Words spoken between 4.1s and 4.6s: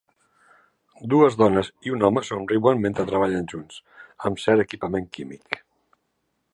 amb